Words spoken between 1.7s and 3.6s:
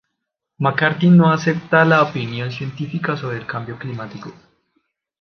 la opinión científica sobre el